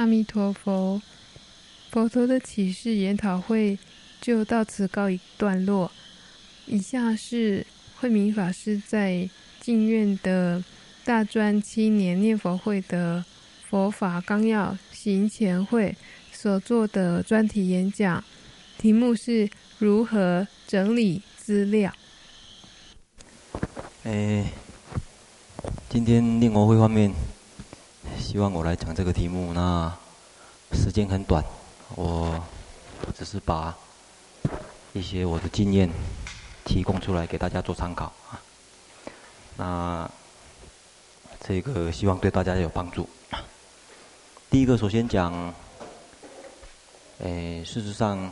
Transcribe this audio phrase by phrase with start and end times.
[0.00, 1.02] 阿弥陀佛，
[1.90, 3.78] 佛陀的启示研讨会
[4.18, 5.92] 就到此告一段落。
[6.64, 7.66] 以下是
[8.00, 9.28] 慧明法师在
[9.60, 10.64] 净院的
[11.04, 13.22] 大专七年念佛会的
[13.68, 15.94] 佛法纲要行前会
[16.32, 18.24] 所做的专题演讲，
[18.78, 21.92] 题目是如何整理资料。
[24.04, 24.46] 诶，
[25.90, 27.12] 今天念佛会方面，
[28.30, 29.92] 希望我来讲这个题目，那
[30.70, 31.44] 时间很短，
[31.96, 32.40] 我
[33.12, 33.76] 只是把
[34.92, 35.90] 一些我的经验。
[36.64, 38.40] 提供出来给大家做参考啊。
[39.56, 40.08] 那
[41.40, 43.08] 这个希望对大家有帮助。
[44.48, 45.52] 第一个，首先讲，
[47.18, 48.30] 诶，事实上，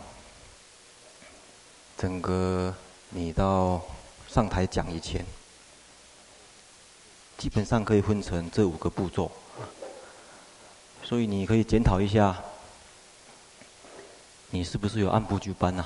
[1.97, 2.73] 整个
[3.11, 3.83] 你到
[4.29, 5.27] 上台讲以前，
[7.37, 9.29] 基本上可以分成这五个步骤。
[11.09, 12.37] 所以你可以检讨一下，
[14.51, 15.83] 你是不是有按部就班呐？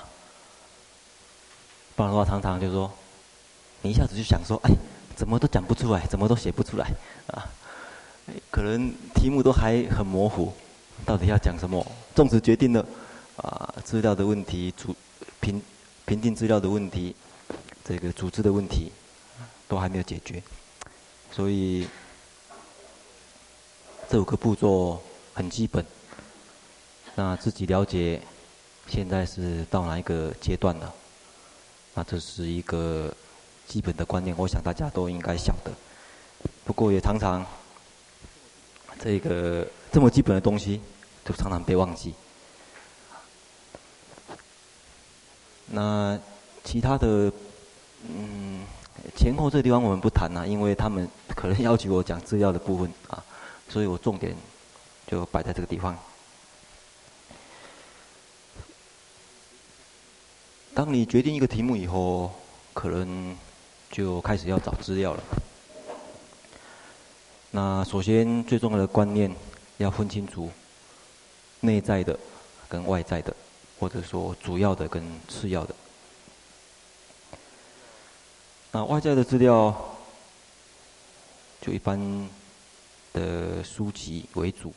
[1.94, 2.92] 不然的话，常常就说，
[3.82, 4.72] 你一下子就想说，哎，
[5.14, 6.90] 怎么都讲不出来，怎么都写不出来，
[7.28, 7.46] 啊，
[8.50, 10.52] 可能题目都还很模糊，
[11.06, 11.86] 到底要讲什么？
[12.16, 12.84] 纵使决定了，
[13.36, 14.92] 啊，资料的问题，组
[15.38, 15.62] 评
[16.04, 17.14] 评定资料的问题，
[17.84, 18.90] 这个组织的问题，
[19.68, 20.42] 都还没有解决，
[21.30, 21.86] 所以
[24.10, 25.00] 这五个步骤
[25.34, 25.84] 很基本，
[27.14, 28.20] 那自己了解
[28.88, 30.92] 现在是到哪一个阶段了。
[31.94, 33.14] 那这是一个
[33.66, 35.70] 基本的观念，我想大家都应该晓得。
[36.64, 37.44] 不过也常常，
[39.00, 40.80] 这个这么基本的东西，
[41.24, 42.14] 就常常被忘记。
[45.66, 46.18] 那
[46.64, 47.32] 其他的，
[48.08, 48.64] 嗯，
[49.16, 53.22] 前后这地方我们不谈了，因为他们可能要求我讲资料的部分啊，
[53.68, 54.36] 所以我重点
[55.12, 55.94] 就摆在这个地方。
[60.72, 62.32] 当你决定一个题目以后，
[62.72, 63.36] 可能
[63.90, 65.22] 就开始要找资料了。
[67.50, 69.30] 那首先最重要的观念
[69.76, 70.50] 要分清楚，
[71.60, 72.18] 内在的
[72.66, 73.36] 跟外在的，
[73.78, 75.74] 或者说主要的跟次要的。
[78.70, 79.94] 那外在的资料，
[81.60, 82.00] 就一般
[83.12, 84.72] 的书籍为主。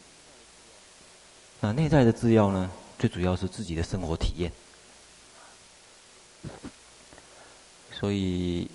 [1.65, 4.51] 那内在的制药呢，最主要是自己的生活体验。
[7.91, 8.69] 所以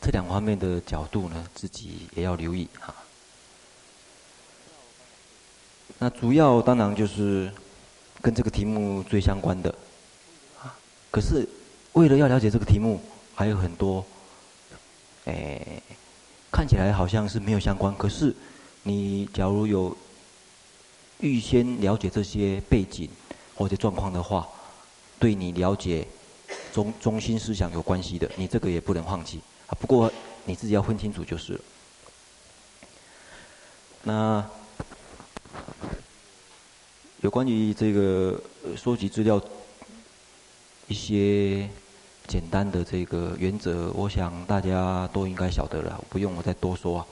[0.00, 2.94] 这两方面的角度呢，自己也要留意哈。
[5.98, 7.52] 那主要当然就是
[8.22, 9.68] 跟这个题目最相关的
[10.62, 10.74] 啊。
[11.10, 11.46] 可是
[11.92, 12.98] 为了要了解这个题目，
[13.34, 14.02] 还有很多，
[15.26, 15.82] 诶，
[16.50, 17.94] 看起来好像是没有相关。
[17.94, 18.34] 可是
[18.84, 19.94] 你假如有
[21.20, 23.08] 预先了解这些背景
[23.54, 24.48] 或者状况的话，
[25.18, 26.06] 对你了解。
[26.72, 29.78] 中中心思想有关系的，你这个也不能放弃啊。
[29.80, 30.10] 不过
[30.44, 31.60] 你自己要分清楚就是了。
[34.02, 34.44] 那
[37.20, 38.40] 有关于这个
[38.76, 39.40] 收集资料
[40.88, 41.68] 一些
[42.26, 47.06] 简单的这个原则，我想大家都应该晓得了，不用我再多说。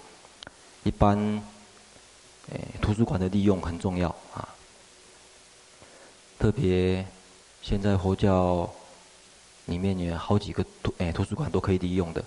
[0.83, 1.41] 一般，
[2.53, 4.49] 诶，图书馆的利用很重要啊，
[6.39, 7.05] 特别
[7.63, 8.71] 现在佛教。
[9.67, 12.23] 里面有好几个图诶图书馆都可以利用的，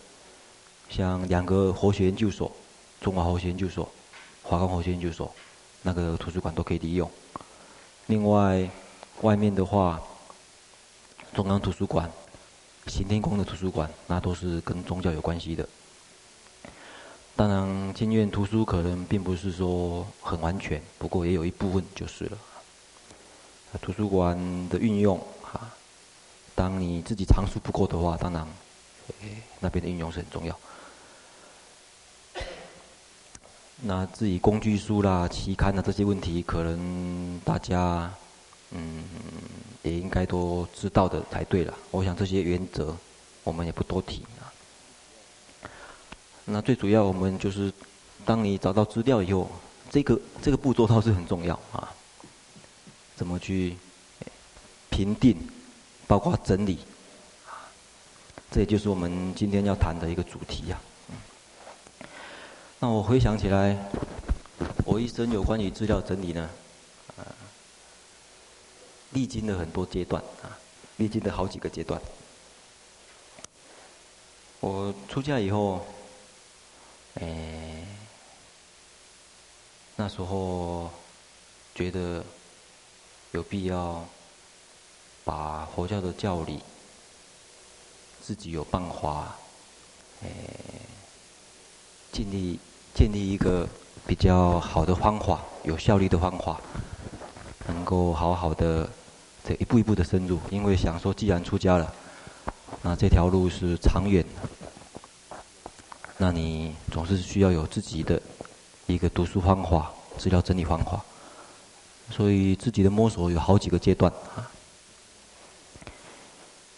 [0.90, 2.50] 像两个佛学研究所，
[3.02, 3.92] 中华佛学研究所、
[4.42, 5.30] 华冈佛学研究所，
[5.82, 7.12] 那个图书馆都可以利用。
[8.08, 8.68] 另外，
[9.22, 10.02] 外面的话，
[11.34, 12.10] 中央图书馆、
[12.88, 15.68] 行天宫的图书馆，那都是跟宗教有关系的。
[17.38, 22.38] 当然，净苑图书可能并不是说很完全，不过也有一部分就是了。
[23.82, 24.38] 图书馆
[24.70, 25.20] 的运用。
[25.42, 25.60] 哈
[26.56, 28.48] 当你自己藏书不够的话，当然，
[29.60, 30.58] 那边的运用是很重要。
[33.82, 38.10] 那至于工具书啦、期刊啊这些问题，可能大家
[38.72, 39.04] 嗯
[39.84, 41.74] 也应该都知道的才对了。
[41.92, 42.96] 我想这些原则
[43.44, 44.26] 我们也不多提。
[46.46, 47.74] 那最主要我们就是，
[48.24, 49.50] 当你找到资料以后，
[49.90, 51.92] 这个这个步骤倒是很重要啊。
[53.16, 53.76] 怎么去
[54.90, 55.38] 评定？
[56.08, 56.78] 包括整理，
[58.52, 60.80] 这也就是我们今天要谈的一个主题呀。
[62.80, 63.76] 那我回想起来，
[64.86, 66.48] 我一生有关于资料整理呢，
[67.18, 67.26] 啊，
[69.14, 70.60] 历经了很多阶段啊，
[70.98, 72.00] 历经了好几个阶段。
[74.60, 75.84] 我出家以后，
[77.22, 77.28] 哎，
[79.96, 80.90] 那时候
[81.74, 82.24] 觉得
[83.32, 84.06] 有必要
[85.24, 86.62] 把佛教的教理
[88.22, 89.38] 自己有办法，
[90.24, 90.30] 诶，
[92.12, 92.60] 建立
[92.94, 93.68] 建立一个
[94.06, 96.60] 比较好的方法，有效率的方法，
[97.68, 98.90] 能够好好的
[99.48, 101.94] 这一步一步的深入，因为想说，既然出家了，
[102.82, 104.65] 那这条路是长远的，
[106.18, 108.22] 那你总是需要有自己的
[108.88, 111.04] 一个读书方法、资料整理方法，
[112.10, 114.12] 所以自己的摸索有好几个阶段。
[114.36, 114.52] 啊。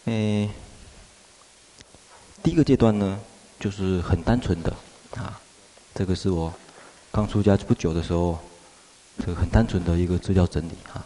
[0.06, 0.50] 诶，
[2.42, 3.20] 第一个阶段呢，
[3.60, 4.74] 就是很单纯的。
[5.16, 5.40] 啊，
[5.94, 6.54] 这个是我
[7.12, 8.40] 刚出家不久的时候，
[9.20, 10.72] 这个很单纯的一个资料整理。
[10.94, 11.06] 啊，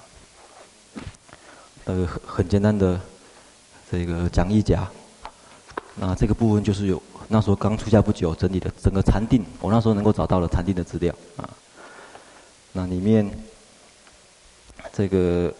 [1.86, 3.02] 那个很很简单的
[3.92, 4.88] 这个讲义夹，
[5.96, 11.50] 那这个部分就是有那时候刚出家不久整理的整个禅定，我那时候能够找到了禅定的资料啊，
[12.74, 13.30] 那里面
[14.94, 15.54] 这个。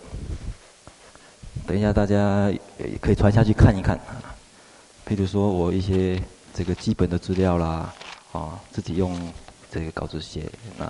[1.68, 2.50] 等一下，大家
[2.80, 4.36] 也可以传下去看一看啊。
[5.08, 6.22] 譬如说我一些
[6.54, 7.94] 这个基本的资料啦，
[8.32, 9.32] 啊，自己用
[9.70, 10.86] 这个稿子写，那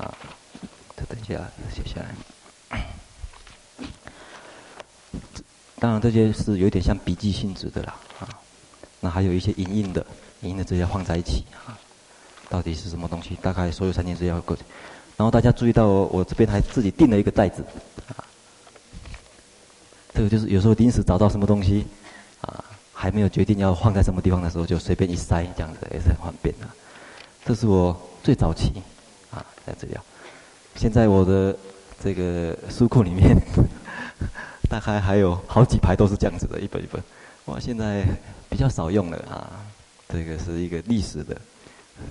[0.95, 1.33] 再等一下
[1.69, 2.15] 写下来。
[5.77, 8.29] 当然这些是有点像笔记性质的啦，啊，
[9.12, 10.06] 还有一些影印的，
[10.42, 11.78] 影印的资料放在一起啊，
[12.50, 13.38] 到底是什么东西？
[13.42, 14.56] 大概所有三件资料够。
[15.18, 17.63] 然后大家注意到我这边还自己订了一个袋子
[18.08, 18.25] 啊。
[20.13, 21.86] 这个就是有时候临时找到什么东西，
[22.42, 22.63] 啊，
[22.94, 26.68] 还没有决定要放在什么地方的时候，就随便一塞，这样子也是很方便的。
[27.46, 28.72] 这是我最早期，
[29.31, 29.96] 啊，在这里。
[30.75, 31.56] 现在我的
[32.04, 33.36] 这个书库里面，
[34.69, 37.02] 大概还有好几排都是这样子的，一本一本。
[37.46, 38.06] 哇现在
[38.51, 39.65] 比较少用了啊，
[40.07, 41.36] 这个是一个历史的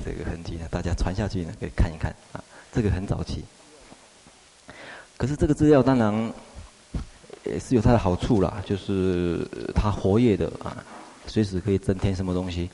[0.04, 2.42] 这个痕迹呢，大家传下去呢可以看一看啊，
[2.72, 3.44] 这个很早期。
[5.16, 6.32] 可是这个资料当然。
[7.42, 9.44] 也是有它的好处啦，就是
[9.74, 10.76] 它活跃的啊，
[11.26, 12.68] 随时可以增添什么东西。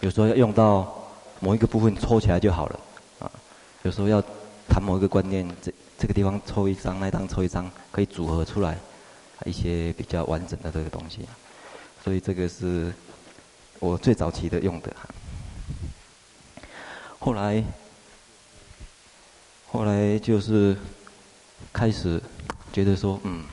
[0.00, 0.94] 有时候要用到
[1.40, 2.80] 某一个部分抽起来就好了
[3.18, 3.30] 啊。
[3.84, 4.22] 有时候要
[4.68, 8.76] 谈某一个观念，这这个地方抽一张，那张抽一张，可以组合出来
[9.46, 11.20] 一些比较完整的这个东西。
[12.02, 12.92] 所以这个是
[13.78, 15.08] 我最早期的用的哈。
[17.18, 17.62] 后来
[19.68, 20.76] 后来就是
[21.72, 22.20] 开始
[22.72, 23.44] 觉得说，嗯。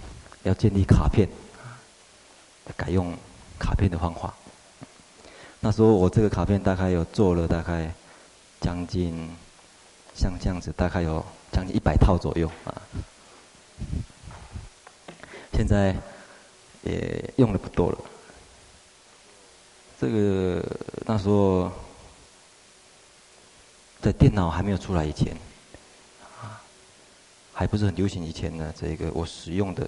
[0.44, 1.28] 要建立卡片，
[2.78, 3.14] 改用
[3.60, 4.34] 卡片的方法。
[5.60, 7.94] 那时候我这个卡片大概有做了大概
[8.62, 9.30] 将近
[10.16, 12.82] 像这样子，大概有将近一百套左右啊。
[15.52, 15.94] 现在
[16.84, 17.98] 也用的不多了。
[20.00, 20.64] 这个
[21.06, 21.72] 那时候
[24.02, 25.36] 在电脑还没有出来以前，
[26.40, 26.62] 啊，
[27.54, 29.88] 还不是很流行以前呢，这个我使用的。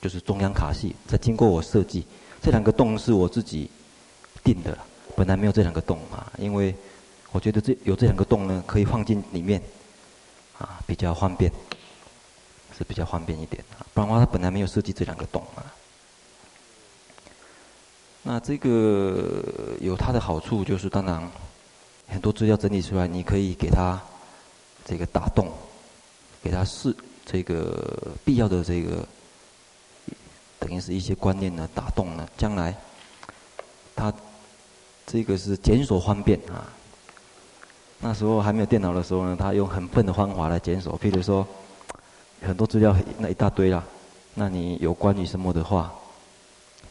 [0.00, 2.06] 就是中央卡系，再经过我设计，
[2.40, 3.68] 这两个洞是我自己
[4.44, 4.78] 定的，
[5.16, 6.72] 本来没有这两个洞啊，因为
[7.32, 9.60] 我觉得这有这两个洞呢，可以放进里面，
[10.56, 11.50] 啊，比较方便，
[12.78, 15.66] 是比较方便一点啊，不然的话，它本来没有设计这两个洞啊。
[18.30, 19.42] 那这个
[19.80, 21.30] 有它的好处，就是当然
[22.08, 23.98] 很多资料整理出来，你可以给它
[24.84, 25.48] 这个打洞，
[26.42, 26.94] 给它试
[27.24, 27.96] 这个
[28.26, 29.02] 必要的这个。
[30.58, 32.76] 等于是一些观念呢，打动了，将来，
[33.96, 34.12] 他
[35.06, 36.68] 这个是检索方便啊。
[37.98, 41.46] 那时候还没有电脑的时候呢，他用很笨的方法来检索，譬如说，
[42.42, 43.82] 很多资料那一大堆啦，
[44.34, 45.90] 那你有关于什么的话，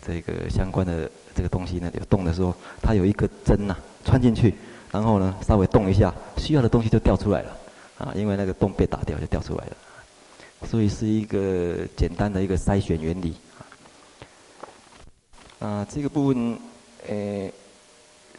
[0.08, 4.56] 这个相关的这个东西呢，有动的时候，它有一个针呐、穿进去，
[4.90, 7.58] 然后呢稍微动一下，需要的东西就掉出来了，
[7.98, 9.78] 啊，因为那个洞被打掉就掉出来了，
[10.66, 13.36] 所以是一个简单的一个筛选原理。
[15.60, 16.58] 啊，这个部分，
[17.08, 17.52] 诶，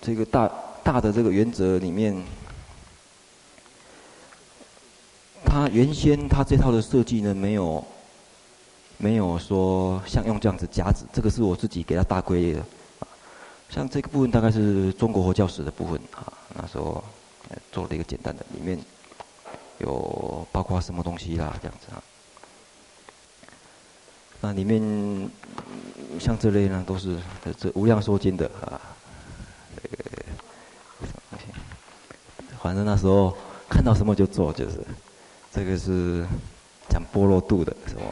[0.01, 0.51] 这个大
[0.85, 2.17] 大的这个原则里面，
[5.45, 7.85] 它原先它这套的设计呢，没有，
[8.99, 12.65] 没有说像用这样子夹子，这个是我自己给它大归的。
[13.71, 17.03] 像这个部分大概是中国佛教史的部分啊，那时候
[17.71, 18.79] 做了一个简单的，里面
[19.79, 22.03] 有包括什么东西啦，这样子啊。
[24.41, 24.81] 那里面
[26.19, 27.19] 像这类呢，都是
[27.59, 28.81] 这《无量寿经》的啊。
[29.77, 29.99] 这个，
[32.61, 33.37] 反正那时候
[33.69, 34.81] 看到什么就做，就是
[35.53, 36.27] 这个是
[36.89, 38.03] 讲般若度的，是吧？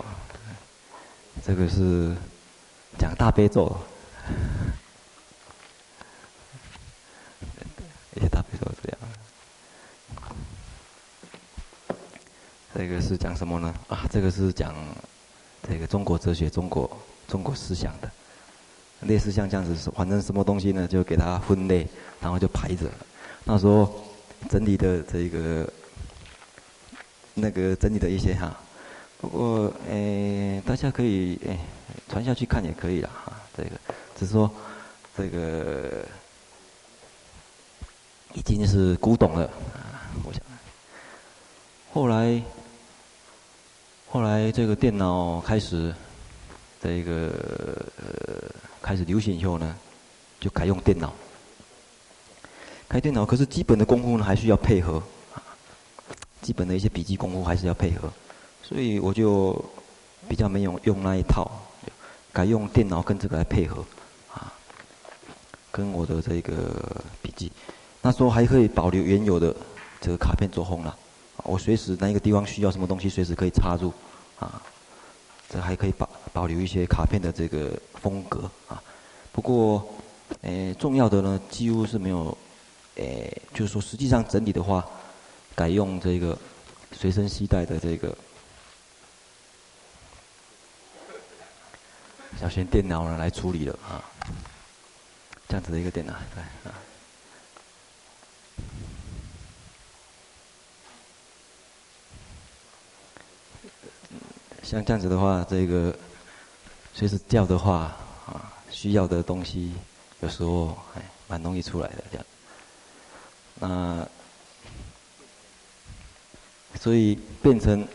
[1.47, 2.13] 这个是
[2.99, 3.73] 讲大悲咒，
[8.17, 8.99] 一些大悲咒这样。
[12.75, 13.73] 这个是讲什么呢？
[13.87, 14.75] 啊，这个是讲
[15.63, 16.91] 这个中国哲学、中国
[17.29, 18.11] 中国思想的，
[19.03, 21.87] 类似像这样子，反正什么东西呢，就给它分类，
[22.21, 22.91] 然后就排着。
[23.45, 24.05] 那时候
[24.51, 25.73] 整理的这个
[27.35, 28.59] 那个整理的一些哈，
[29.19, 31.59] 不过诶，大家可以诶
[32.09, 33.33] 传下去看也可以了哈。
[33.57, 33.71] 这个
[34.19, 34.51] 只是说
[35.17, 36.05] 这个
[38.35, 40.43] 已经是古董了啊，我想。
[41.93, 42.43] 后来，
[44.11, 45.95] 后来这个电脑开始，
[46.83, 47.33] 这个
[47.97, 48.51] 呃
[48.83, 49.75] 开始流行以后呢，
[50.39, 51.13] 就改用电脑。
[52.87, 55.03] 开电脑可是基本的功夫呢，还需要配合，
[56.43, 58.13] 基本的一些笔记功夫还是要配合，
[58.69, 59.65] 所以我就
[60.29, 61.49] 比较没有用那一套，
[62.33, 63.85] 改用电脑跟这个来配合，
[64.35, 64.53] 啊，
[65.71, 67.53] 跟我的这个笔记，
[68.03, 69.55] 那时候还可以保留原有的
[70.01, 70.99] 这个卡片做红了。
[71.45, 73.93] 我随时那一个地方需要什么东西，随时可以插入，
[74.41, 74.61] 啊，
[75.49, 78.83] 这还可以保保留一些卡片的这个风格啊。
[79.31, 79.87] 不过，
[80.43, 82.37] 诶，重要的呢，几乎是没有，
[82.97, 84.85] 诶，就是说实际上整理的话，
[85.55, 86.37] 改用这个
[86.91, 88.17] 随身携带的这个
[92.41, 94.05] 小型电脑呢来处理了啊，
[95.49, 96.75] 这样子的一个电脑，对啊。
[104.63, 105.97] 像这样子的话，这个
[106.93, 109.73] 随时叫的话啊，需要的东西
[110.21, 112.27] 有时候还蛮容易出来的这样。
[113.59, 114.09] 那
[116.81, 117.87] 所以变成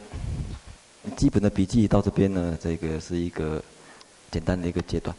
[1.15, 3.62] 基本的笔记到这边呢，这个是一个
[4.31, 5.15] 简单的一个阶段。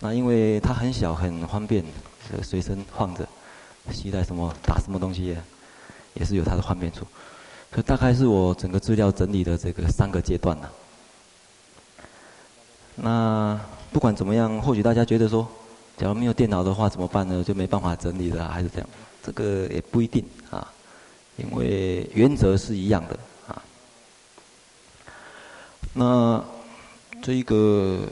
[0.00, 1.84] 那因为它很小很方便，
[2.42, 3.26] 随身放着，
[3.92, 5.36] 携带什么打什么东西，
[6.14, 7.06] 也是有它的方便处。
[7.72, 10.68] 所以大概是我整个资料整理的这个三个阶段呢。
[12.96, 13.60] 那
[13.92, 15.46] 不管怎么样，或许大家觉得说，
[15.96, 17.44] 假如没有电脑的话怎么办呢？
[17.44, 18.88] 就没办法整理了，还是这样？
[19.22, 20.66] 这个也不一定啊，
[21.36, 23.62] 因为原则是一样的啊。
[25.92, 26.42] 那
[27.22, 28.08] 这一个，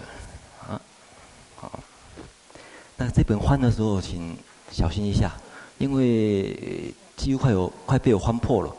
[3.01, 4.37] 那这本翻的时候请
[4.73, 5.33] 小心一下，
[5.79, 8.75] 因为几乎快有快被我翻破了。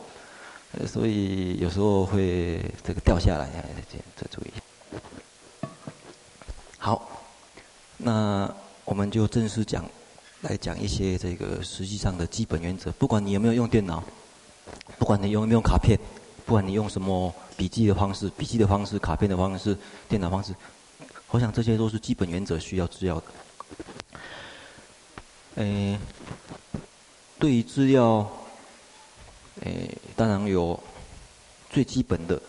[0.72, 3.48] 呃，所以有时候会这个掉下来，
[3.90, 4.52] 这这注意。
[6.76, 7.10] 好，
[7.96, 8.48] 那
[8.84, 9.84] 我们就正式讲，
[10.42, 12.92] 来讲一些这个实际上的基本原则。
[12.92, 14.04] 不管你有没有用电脑，
[14.98, 15.98] 不管你有没有卡片，
[16.44, 19.74] 不管你用什么笔记的方式、笔记的方式、卡片的方式、
[20.10, 20.54] 电脑方式，
[21.30, 23.22] 我想这些都是基本原则需要知道的。
[25.56, 25.98] 诶，
[27.38, 28.30] 对于资料。
[29.62, 30.82] 诶，当然有
[31.68, 32.40] 最基本的。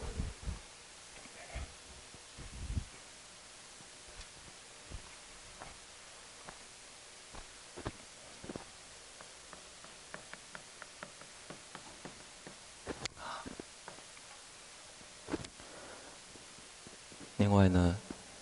[17.38, 17.98] 另外呢，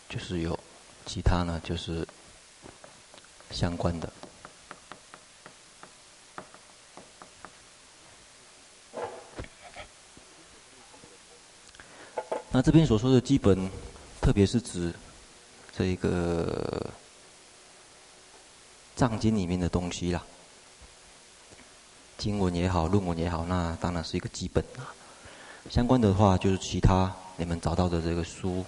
[0.08, 0.60] 就是有
[1.08, 2.08] 其他呢，就是
[3.50, 4.12] 相关的。
[12.60, 13.70] 那这边所说的基本，
[14.20, 14.94] 特别是指
[15.74, 16.92] 这一个
[18.98, 20.22] 藏经里面的东西啦，
[22.18, 24.92] 经文也好，论文也好，那当然是一个基本啊。
[25.70, 28.66] 相关的话，就是其他你们找到的这个书，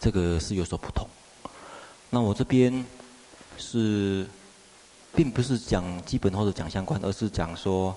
[0.00, 1.06] 这个是有所不同。
[2.10, 2.84] 那我这边
[3.56, 4.26] 是，
[5.14, 7.96] 并不是讲基本或者讲相关，而是讲说。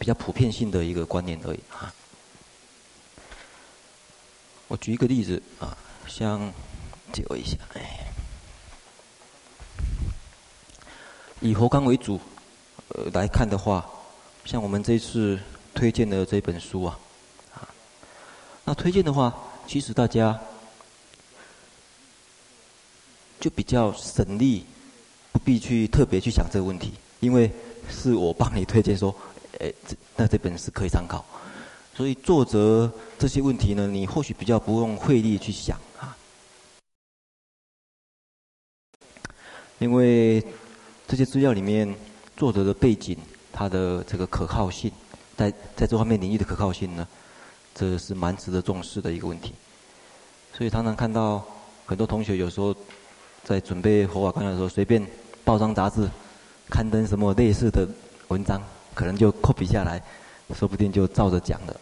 [0.00, 1.94] 比较普遍性的一个观念而已啊。
[4.66, 5.76] 我举一个例子啊，
[6.06, 6.50] 像
[7.12, 8.06] 借我一下，哎，
[11.40, 12.18] 以佛光为主
[12.88, 13.86] 呃来看的话，
[14.46, 15.38] 像我们这次
[15.74, 16.98] 推荐的这本书啊，
[17.52, 17.68] 啊，
[18.64, 20.40] 那推荐的话，其实大家
[23.38, 24.64] 就比较省力，
[25.30, 27.52] 不必去特别去想这个问题，因为
[27.90, 29.14] 是我帮你推荐说。
[29.60, 31.22] 哎，这那这本是可以参考，
[31.94, 36.16] 所以作者这些问题呢，你或许比较不用费力去想啊，
[39.78, 40.42] 因为
[41.06, 41.94] 这些资料里面
[42.38, 43.18] 作者的背景，
[43.52, 44.90] 他的这个可靠性，
[45.36, 47.06] 在在这方面领域的可靠性呢，
[47.74, 49.52] 这是蛮值得重视的一个问题。
[50.54, 51.44] 所以常常看到
[51.84, 52.74] 很多同学有时候
[53.44, 55.06] 在准备佛法纲要的时候，随便
[55.44, 56.08] 报章杂志
[56.70, 57.86] 刊登什么类似的
[58.28, 58.62] 文章。
[58.94, 60.02] 可能就 copy 下来，
[60.54, 61.80] 说不定就照着讲了。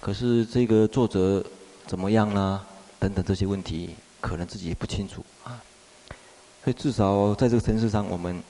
[0.00, 1.44] 可是这个作者
[1.86, 2.60] 怎么样呢？
[2.98, 5.60] 等等这些问题，可能自己也不清楚啊。
[6.62, 8.42] 所以至少在这个层次上，我们，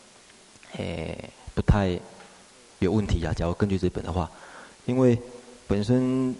[0.76, 1.98] 诶，不太
[2.78, 3.32] 有问题啊。
[3.32, 4.30] 假如根据这本的话，
[4.86, 5.18] 因为
[5.66, 6.34] 本身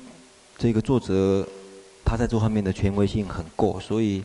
[0.57, 1.45] 这个作者
[2.05, 4.23] 他在这方面的权威性很够，所以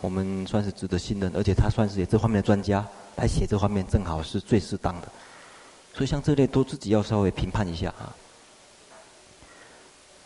[0.00, 5.08] 我们算是值得信任，而且他算是也这方面的专家来写这方面，正好是最适当的。
[5.94, 8.12] 所以像这类都自己要稍微评判一下啊，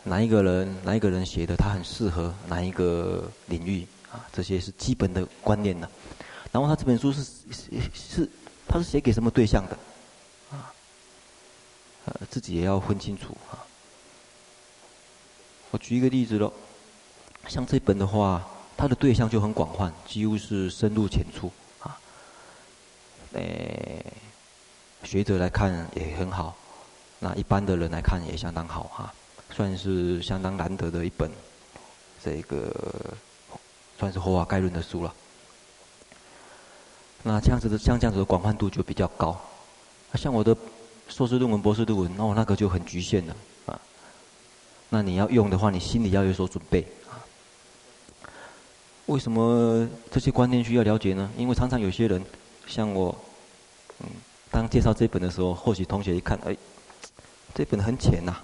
[0.04, 5.86] 哪一个人哪一个人写的他很适合哪一个领域啊，这些是基本的观念呢。
[6.50, 8.30] 然后他这本书是是是
[8.66, 9.78] 他是写给什么对象的
[10.50, 10.72] 啊？
[12.06, 13.60] 呃，自己也要分清楚啊。
[15.70, 16.50] 我举一个例子喽，
[17.46, 18.42] 像这本的话，
[18.74, 22.00] 它的对象就很广泛，几乎是深入浅出啊。
[23.34, 24.02] 诶。
[25.08, 26.54] 学者来看也很好，
[27.18, 29.14] 那一般的人来看也相当好哈，
[29.50, 31.30] 算是相当难得的一本，
[32.22, 32.70] 这个
[33.98, 35.14] 算是活法概论的书了。
[37.22, 39.34] 那这样子的像这样子的广泛度就比较高，
[40.12, 40.54] 像我的
[41.08, 43.34] 硕士论文、博士论文，那我那个就很局限了
[43.64, 43.80] 啊。
[44.90, 47.16] 那你要用的话，你心里要有所准备啊。
[49.06, 51.30] 为什么这些观念需要了解呢？
[51.38, 52.22] 因为常常有些人
[52.66, 53.16] 像我，
[54.00, 54.06] 嗯。
[54.50, 56.56] 当介绍这本的时候，或许同学一看，哎，
[57.54, 58.34] 这本很浅呐，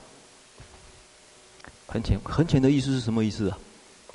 [1.86, 3.58] 很浅，很浅的意思是什么意思啊？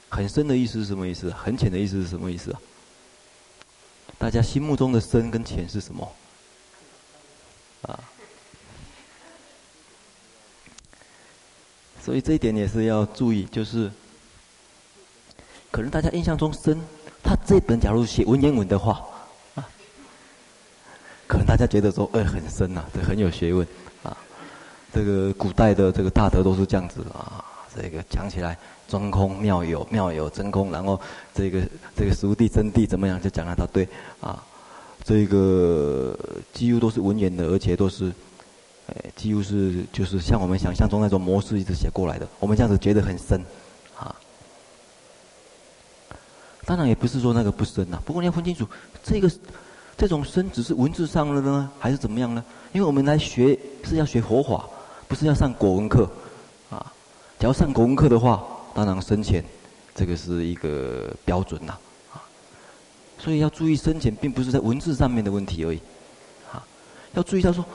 [0.10, 1.30] 很深的意思是什么意思？
[1.32, 2.62] 很浅的意思是什么意思啊？
[4.18, 6.12] 大家心目中的深跟浅是什么？
[7.82, 8.00] 啊，
[12.04, 13.92] 所以这一点也是要注意，就是
[15.72, 16.80] 可能大家印象中深，
[17.24, 19.04] 他这本假如写文言文的话。
[21.30, 23.68] 可能大家觉得说，哎，很深呐、这很有学问，
[24.02, 24.18] 啊，
[24.92, 27.46] 这个古代的这个大德都是这样子啊，
[27.76, 28.58] 这个讲起来
[28.88, 31.00] 中空妙有，妙有真空，然后
[31.32, 31.62] 这个
[31.96, 33.88] 这个熟地真谛怎么样，就讲了他对，
[34.20, 34.44] 啊，
[35.04, 36.18] 这个
[36.52, 38.12] 几乎都是文言的，而且都是，
[38.88, 43.40] 哎，几乎是就是像我们想象中那种模式一直写过来的，我们这样子觉得很深，
[43.96, 44.16] 啊，
[46.66, 48.68] 当然也不是说那个不深呐、不过你要分清楚
[49.04, 49.30] 这个。
[50.00, 52.42] 这种深只是文字上的呢，还是怎么样呢？
[52.72, 54.66] 因为我们来学是要学佛法，
[55.10, 56.10] 不是要上国文课，
[56.70, 56.94] 啊，
[57.38, 58.42] 只要上国文课的话，
[58.74, 59.44] 当然深浅，
[59.94, 61.74] 这个是一个标准呐，
[62.14, 62.24] 啊，
[63.18, 65.80] 所以要注意深浅，并不是在文字上面的问题而已，
[66.50, 66.66] 啊，
[67.14, 67.66] 要注意他说，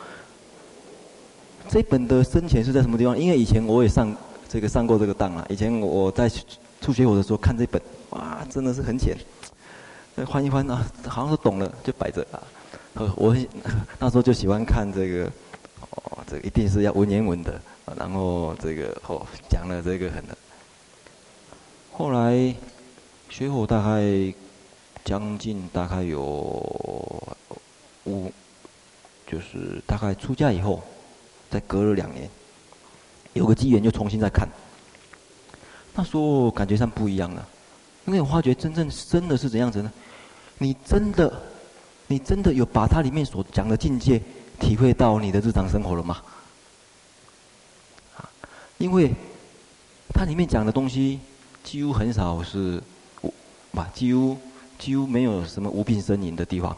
[1.68, 3.18] 这本的深浅是在什么地方？
[3.18, 4.10] 因为以前我也上
[4.48, 6.30] 这个上过这个当啊，以前我在
[6.80, 9.14] 初学我的时候看这本，哇，真的是很浅。
[10.26, 12.42] 翻一翻啊，好像是懂了，就摆着啊。
[13.16, 13.34] 我
[13.98, 15.24] 那时候就喜欢看这个，
[15.90, 17.60] 哦，这一定是要文言文的，
[17.96, 20.22] 然后这个哦讲了这个很。
[21.92, 22.54] 后来
[23.28, 24.32] 学佛大概
[25.04, 26.20] 将近大概有
[28.04, 28.30] 五，
[29.26, 30.82] 就是大概出家以后，
[31.50, 32.30] 再隔了两年，
[33.32, 34.48] 有个机缘就重新再看，
[35.94, 37.48] 那时候感觉上不一样了，
[38.06, 39.92] 因为我发觉真正深的是怎样子呢？
[40.58, 41.32] 你真的，
[42.06, 44.20] 你真的有把它里面所讲的境界
[44.60, 46.22] 体会到你的日常生活了吗？
[48.16, 48.28] 啊，
[48.78, 49.12] 因为
[50.12, 51.18] 它里面讲的东西
[51.62, 52.82] 几乎很少是，
[53.72, 54.36] 吧，几乎
[54.78, 56.76] 几乎没有什么无病呻吟的地方，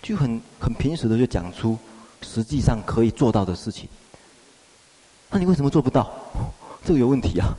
[0.00, 1.76] 就很很平实的就讲出
[2.22, 3.88] 实际上可以做到的事情。
[5.28, 6.10] 那你为什么做不到？
[6.82, 7.54] 这个有问题啊！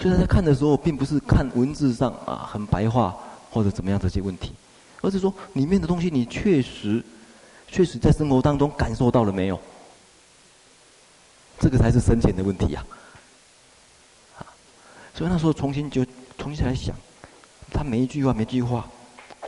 [0.00, 3.16] 所以大家看的时候，并不是看文字上啊很白话。
[3.52, 4.52] 或者怎么样这些问题，
[5.00, 7.04] 而是说里面的东西你确实，
[7.66, 9.58] 确实在生活当中感受到了没有？
[11.58, 12.86] 这个才是深浅的问题呀！
[14.38, 14.46] 啊，
[15.12, 16.06] 所以那时候重新就
[16.38, 16.94] 重新来想，
[17.72, 18.88] 他每一句话每一句话，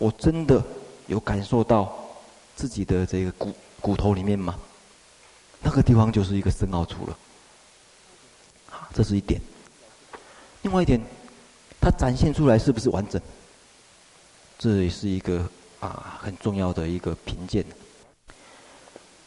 [0.01, 0.61] 我真的
[1.07, 1.97] 有感受到
[2.57, 4.57] 自己的这个骨骨头里面吗？
[5.61, 7.17] 那个地方就是一个深奥处了。
[8.73, 9.41] 啊，这是一点。
[10.63, 11.01] 另外一点，
[11.81, 13.21] 它展现出来是不是完整？
[14.59, 15.45] 这也是一个
[15.81, 17.65] 啊很重要的一个评鉴。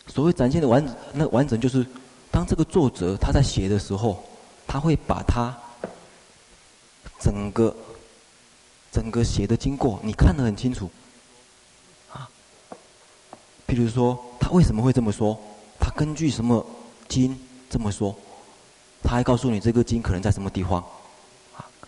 [0.07, 1.85] 所谓展现的完，那完整就是
[2.31, 4.23] 当这个作者他在写的时候，
[4.65, 5.53] 他会把他
[7.19, 7.75] 整个
[8.91, 10.89] 整个写的经过，你看得很清楚。
[12.13, 12.29] 啊，
[13.67, 15.37] 譬如说他为什么会这么说，
[15.79, 16.65] 他根据什么
[17.09, 17.37] 经
[17.69, 18.15] 这么说，
[19.03, 20.81] 他还告诉你这个经可能在什么地方。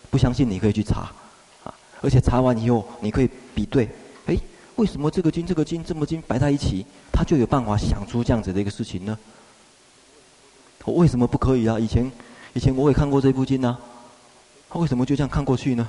[0.10, 1.12] 不相信你可以去查。
[1.64, 3.90] 啊而且查完以后，你可以比对，
[4.28, 4.38] 哎，
[4.76, 9.18] 为什么这个经、这个经这么经摆在一起，他就有办法想出这样子的一个事情呢？
[10.86, 11.80] 我为什么不可以啊？
[11.80, 12.12] 以前
[12.54, 13.80] 以前我也看过这部经啊，
[14.70, 15.88] 他为什么就这样看过去呢？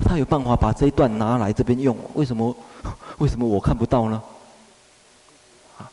[0.00, 2.54] 他有办法把这一段拿来这边用，为什么
[3.18, 4.20] 为什么我看不到呢？
[5.78, 5.86] 啊，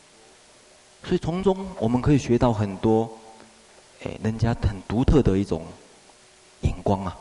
[1.04, 3.08] 所以从中我们可以学到很多，
[4.02, 5.62] 哎，人家很独特的一种
[6.62, 7.16] 眼光啊。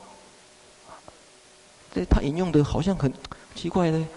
[1.94, 3.12] 这他引用的好像很
[3.56, 4.08] 奇怪呢。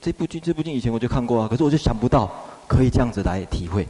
[0.00, 2.30] 这部经这部经以前我就看过啊，可是我就想不到
[2.66, 3.86] 可以这样子来体会，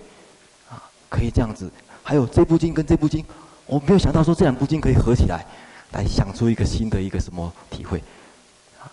[0.68, 1.70] 啊，可以这样子。
[2.02, 3.24] 还有这部经跟这部经，
[3.66, 5.46] 我没有想到说这两部经可以合起来，
[5.92, 8.02] 来想出一个新的一个什么体会，
[8.80, 8.90] 啊。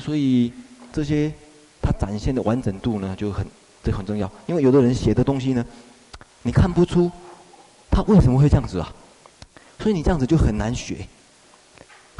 [0.00, 0.52] 所以
[0.92, 1.32] 这些
[1.82, 3.46] 它展现的完整度呢就很
[3.82, 5.64] 这很重要，因为有的人写的东西呢，
[6.42, 7.10] 你看不出
[7.90, 8.92] 他为什么会这样子啊，
[9.80, 11.06] 所以你这样子就很难学，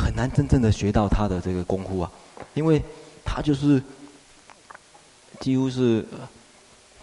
[0.00, 2.10] 很难真正的学到他的这个功夫啊。
[2.54, 2.82] 因为
[3.24, 3.82] 他就是
[5.38, 6.04] 几乎是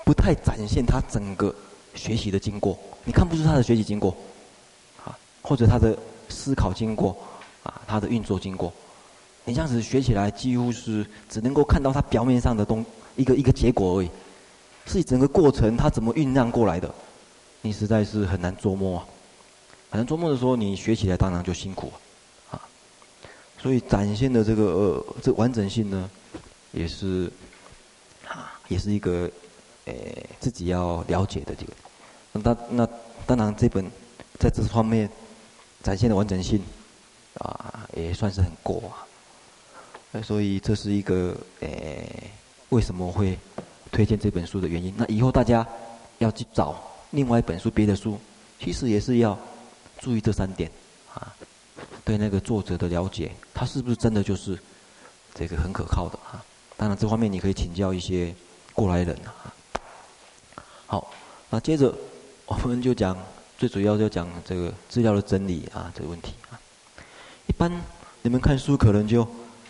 [0.03, 1.53] 不太展现他整个
[1.93, 4.15] 学习的经过，你看不出他的学习经过，
[5.05, 7.15] 啊，或者他的思考经过，
[7.63, 8.73] 啊，他的运作经过，
[9.45, 14.09] 你这样子学起来几乎是只能够看到他表面上的东一个一个结果而已，
[14.85, 16.93] 是整个过程他怎么酝酿过来的，
[17.61, 19.05] 你实在是很难琢磨啊，
[19.91, 21.91] 很难琢磨的时候，你学起来当然就辛苦。
[23.59, 26.09] 所以展现的这个呃这完整性呢，
[26.71, 27.31] 也是
[28.27, 29.29] 啊，也是一个、
[29.85, 29.93] 呃、
[30.39, 31.73] 自己要了解的这个。
[32.33, 32.87] 那那
[33.25, 33.83] 当然这本
[34.39, 35.09] 在这方面
[35.81, 36.61] 展现的完整性
[37.39, 38.91] 啊，也算是很过
[40.11, 40.21] 啊。
[40.21, 41.69] 所以这是一个、呃、
[42.69, 43.37] 为什么会
[43.91, 44.93] 推荐这本书的原因。
[44.95, 45.67] 那以后大家
[46.19, 46.79] 要去找
[47.11, 48.19] 另外一本书别的书，
[48.59, 49.37] 其实也是要
[49.99, 50.71] 注意这三点。
[52.07, 54.57] 对那个作者的了解，他是不是真的就是
[55.35, 56.39] 这个很可靠的啊？
[56.77, 58.33] 当然，这方面你可以请教一些
[58.71, 60.63] 过来人啊。
[60.85, 61.11] 好，
[61.49, 61.93] 那接着
[62.45, 63.17] 我们就讲
[63.57, 66.57] 最主要就讲这个资料的整理啊这个问题啊。
[67.47, 67.69] 一般
[68.21, 69.27] 你们看书可能就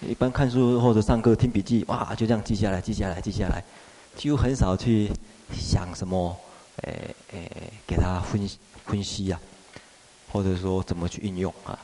[0.07, 3.63] 一般看书或者上课听笔记，哇，就这样记下来，记下来，记下来，
[4.15, 5.11] 几乎很少去
[5.51, 6.37] 想什么，
[6.83, 8.47] 诶、欸、诶、给他分
[8.85, 11.79] 分析呀、啊，或者说怎么去运用啊。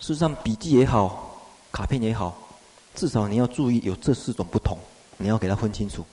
[0.00, 2.36] 事实上，笔记也好，卡片也好，
[2.94, 4.78] 至少你要注意有这四种不同，
[5.16, 6.04] 你要给它分清楚，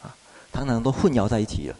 [0.00, 0.16] 啊，
[0.52, 1.76] 常常都混淆在一起了。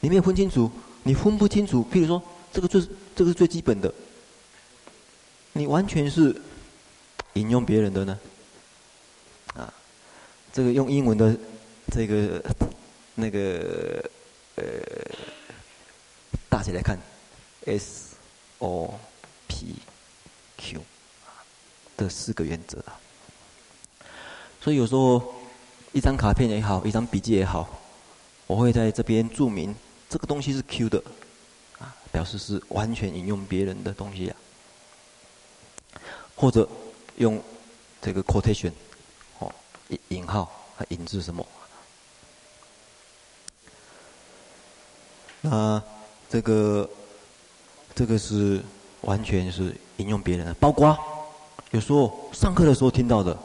[0.00, 0.70] 你没有分清楚，
[1.04, 1.86] 你分不清楚。
[1.92, 2.20] 譬如说，
[2.52, 2.80] 这个最
[3.14, 3.92] 这个是最基本的，
[5.52, 6.34] 你完全是
[7.34, 8.18] 引用别人的呢，
[9.54, 9.72] 啊，
[10.52, 11.36] 这个用英文的
[11.92, 12.42] 这个
[13.14, 14.10] 那个
[14.56, 14.64] 呃，
[16.48, 16.98] 大写来看
[17.64, 18.16] ，S
[18.58, 18.92] O。
[19.48, 19.76] P
[20.58, 20.82] Q
[21.96, 23.00] 的四个原则啊，
[24.60, 25.34] 所以有时候
[25.92, 27.68] 一张卡片也好，一张笔记也好，
[28.46, 29.74] 我会在这边注明
[30.08, 31.02] 这个东西是 Q 的，
[31.78, 34.36] 啊，表示是完全引用别人的东西啊，
[36.34, 36.68] 或者
[37.16, 37.42] 用
[38.02, 38.72] 这个 quotation
[39.38, 39.52] 哦，
[40.08, 41.46] 引号还引自什么？
[45.40, 45.82] 那
[46.28, 46.90] 这个
[47.94, 48.62] 这个是。
[49.06, 50.98] 完全是引用别人的，包括
[51.70, 53.36] 有时候上课的时候听到的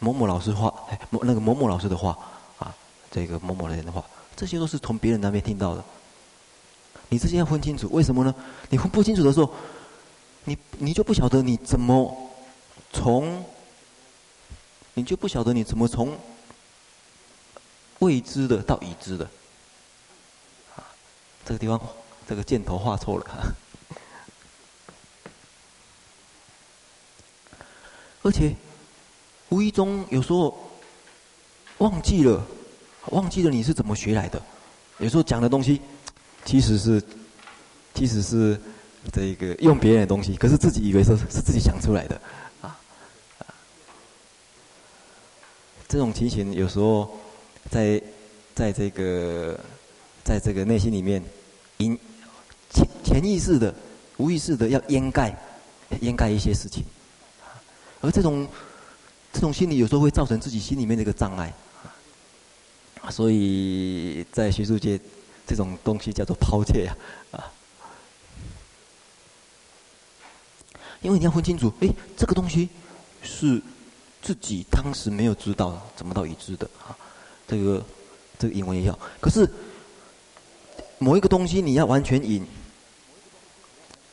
[0.00, 0.74] 某某老师话，
[1.10, 2.18] 某那个某某老师的话
[2.58, 2.74] 啊，
[3.08, 5.84] 这个某某人的话，这些都是从别人那边听到的。
[7.10, 8.34] 你这些要分清楚，为什么呢？
[8.70, 9.50] 你分不清楚的时候，
[10.44, 12.30] 你你就不晓得你怎么
[12.92, 13.44] 从，
[14.94, 16.18] 你就不晓得你怎么从
[18.00, 19.24] 未知的到已知的。
[20.74, 20.82] 啊，
[21.44, 21.80] 这个地方
[22.26, 23.24] 这个箭头画错了。
[28.22, 28.54] 而且，
[29.48, 30.56] 无意中有时候
[31.78, 32.44] 忘记了，
[33.10, 34.42] 忘记了你是怎么学来的。
[34.98, 35.80] 有时候讲的东西，
[36.44, 37.02] 其实是，
[37.94, 38.60] 其实是
[39.12, 42.20] 这个用别人的东西，可是自己以为是是自己想出来的，
[42.60, 42.76] 啊，
[45.88, 47.16] 这种情形有时候
[47.70, 48.02] 在
[48.54, 49.58] 在这个
[50.24, 51.22] 在这个内心里面，
[51.78, 51.96] 隐
[52.70, 53.72] 潜潜意识的、
[54.16, 55.34] 无意识的要掩盖
[56.00, 56.84] 掩盖一些事情。
[58.00, 58.46] 而这种
[59.32, 61.52] 这种心理有时候会造成自己心里面的一个障碍，
[63.10, 65.00] 所以在学术界，
[65.46, 66.96] 这种东西叫做抛弃啊，
[67.32, 67.52] 啊，
[71.02, 72.68] 因为你要分清楚，哎，这个东西
[73.22, 73.60] 是
[74.22, 76.96] 自己当时没有知道怎么到已知的啊，
[77.46, 77.84] 这个
[78.38, 79.48] 这个引文也要，可是
[80.98, 82.46] 某一个东西你要完全引，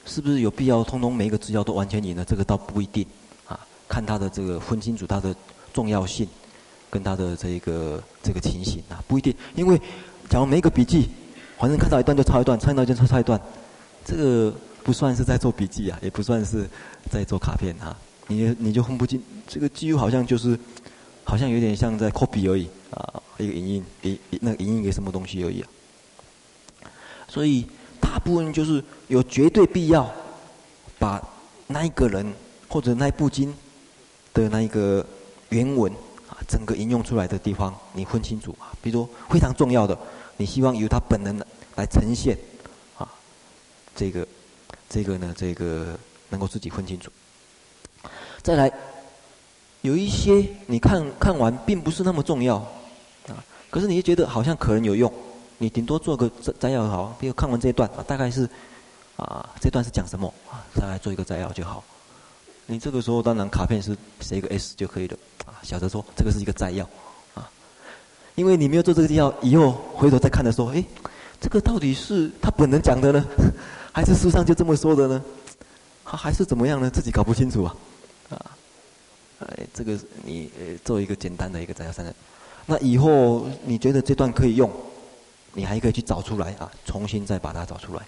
[0.06, 2.26] 是不是有必要通通每一个资料都完全引呢？
[2.28, 3.06] 这个倒不一定。
[3.88, 5.36] 看他的这个分清楚他的
[5.74, 6.28] 重要性，
[6.89, 9.78] 跟他的这一个这个情形啊，不一定，因为
[10.30, 11.10] 假如每一个笔记，
[11.58, 13.39] 反正看到一段就抄一段，看到一段就抄一段，
[14.04, 16.67] 这个不算是在做笔记啊，也不算是
[17.12, 17.95] 在做卡片啊。
[18.28, 20.58] 你你就分不清，这个几乎好像就是，
[21.24, 25.69] 好像有点像在 copy 而已啊，一个影印，一那个影印一个什么东西而已啊。
[27.28, 27.67] 所以
[28.02, 30.12] 大部分就是有绝对必要，
[30.98, 31.21] 把
[31.67, 32.34] 那一个人
[32.67, 33.54] 或者那一部经
[34.36, 35.04] 的那一个
[35.50, 35.91] 原文
[36.30, 38.69] 啊，整个引用出来的地方，你分清楚啊。
[38.82, 39.98] 比如非常重要的，
[40.38, 41.36] 你希望由他本人
[41.76, 42.38] 来呈现
[42.98, 43.10] 啊，
[43.95, 44.28] 这个
[44.89, 45.98] 这个呢，这个
[46.30, 47.10] 能够自己分清楚。
[48.43, 48.71] 再来，
[49.82, 52.58] 有一些你看看完并不是那么重要，
[53.28, 55.12] 啊，可是你觉得好像可能有用，
[55.58, 58.48] 你顶多做个摘摘要好，比如看完这一段啊，大概是，
[59.15, 61.82] 啊，这段是讲什么啊，再来做一个摘要就好。
[62.67, 66.84] 你这个时候当然卡片是写一个 S 就可以了，啊，晓得说这个是一个摘要，
[67.34, 67.49] 啊，
[68.36, 70.84] 因为你没有做这个摘要，以后回头再看的时候，哎，
[71.39, 73.23] 这个到底是他本人讲的呢，
[73.93, 75.23] 还是书上就这么说的呢？
[76.04, 76.89] 还还是怎么样呢？
[76.89, 77.75] 自己搞不清楚啊。
[78.30, 78.51] 啊，
[79.39, 82.12] 哎，这个你呃做一个简单的一个摘要三，
[82.65, 84.71] 那以后你觉得这段可以用，
[85.54, 88.01] 你还可以去找出来啊，重新再把它找出来。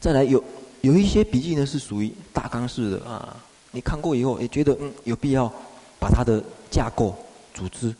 [0.00, 0.42] 再来有
[0.82, 3.04] 有一些笔记呢是属于大纲式的。
[3.06, 3.36] 啊，
[3.70, 5.50] 你看过以后也觉得嗯有必要
[5.98, 7.16] 把它的架构
[7.54, 7.94] 组织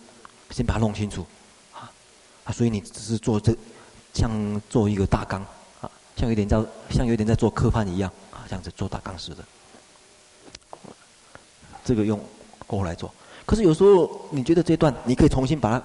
[0.51, 1.25] 先把它弄清楚。
[1.73, 1.90] 啊，
[2.45, 3.57] 啊，所以你只是做这
[4.12, 5.40] 像做一个大纲
[5.81, 9.42] 啊，像有点在像有点在做科判一样啊，这样子做大纲式的。
[11.85, 12.21] 这个用
[12.66, 13.12] 过来做，
[13.45, 15.85] 可是有时候你觉得这段你可以重新把它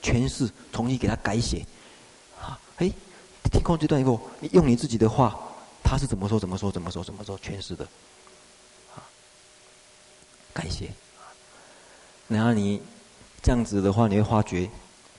[0.00, 1.66] 诠释，重新给它改写，
[2.40, 2.88] 啊，哎，
[3.50, 5.36] 听过这段以后，你用你自己的话，
[5.94, 7.84] 他是怎么说怎么说怎么说怎么说诠释的，
[8.96, 8.98] 啊，
[10.52, 10.90] 感谢，
[12.26, 12.82] 然后你
[13.40, 14.68] 这样子的话，你会发觉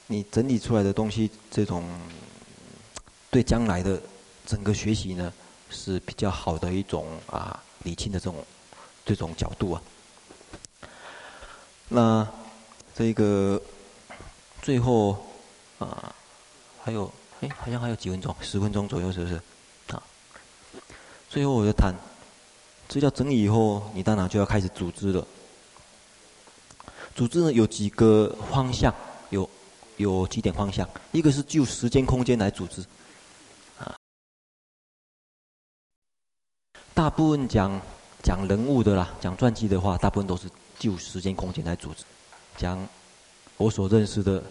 [0.07, 1.81] 你整理出来的东西，这种
[3.31, 4.01] 对将来的
[4.45, 5.31] 整个学习呢
[5.69, 8.45] 是比较好的一种啊理清的这种
[9.05, 9.81] 这种角度啊。
[11.87, 12.27] 那
[12.93, 13.61] 这个
[14.61, 15.25] 最后
[15.79, 16.13] 啊，
[16.83, 17.09] 还有
[17.39, 19.41] 哎，好像还有几分钟，十分钟左右，是不是？
[21.29, 21.93] 最后我就谈
[22.87, 25.25] 资料整理以后，你当然就要开始组织了。
[27.15, 28.93] 组织呢有几个方向，
[29.29, 29.49] 有
[29.97, 32.85] 有几点方向，一个是就时间空间来组织，
[33.79, 33.95] 啊，
[36.93, 37.81] 大部分讲
[38.21, 40.49] 讲人物的啦，讲传记的话，大部分都是。
[40.77, 42.03] 就时间空间来组织，
[42.57, 42.77] 讲
[43.55, 44.43] 我所认识的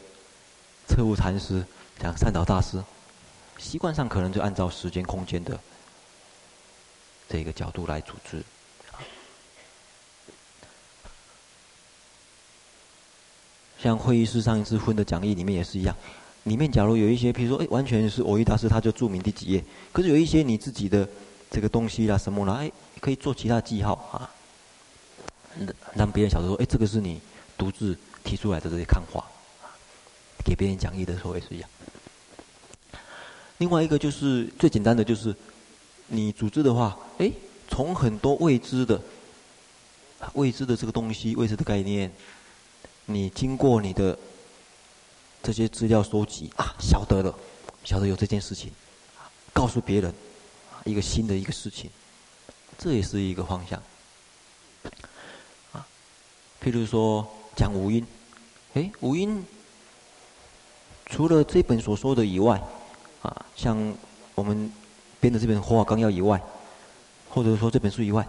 [0.89, 1.63] 彻悟禅师，
[1.99, 2.83] 讲善导大师，
[3.59, 5.61] 习惯上可能就按照时间空间的
[7.29, 8.43] 这个角度来组织。
[13.79, 15.95] 像会议室上一次分的讲义里面也是一样，
[16.45, 21.07] 里面假如有一些，比如说，哎，完全是蕅益大师他就注明第几页，可是有一些你自己的
[21.51, 24.31] 这个东西啦什么啦，哎，可以做其他记号啊。
[25.95, 27.21] 让别人晓得说，哎，这个是你
[27.59, 29.25] 独自提出来的这些看法，
[30.45, 31.69] 给别人讲义的时候也是一样。
[33.59, 35.33] 另外一个就是最简单的，就是
[36.09, 37.31] 你组织的话，哎，
[37.69, 39.01] 从很多未知的、
[40.35, 42.13] 未知的这个东西、未知的概念，
[43.07, 44.19] 你经过你的
[45.43, 47.35] 这些资料收集啊，晓得了，
[47.85, 48.71] 晓得有这件事情，
[49.53, 50.15] 告诉别人
[50.85, 51.91] 一个新的一个事情，
[52.79, 53.83] 这也是一个方向。
[55.73, 55.87] 啊
[56.63, 58.07] 譬如说讲五音，
[58.73, 59.45] 哎，五音
[61.07, 62.63] 除了这本所说的以外，
[63.21, 63.95] 啊，像
[64.35, 64.73] 我们
[65.25, 66.39] 编的这本《佛法纲要》以外，
[67.31, 68.29] 或者说这本书以外，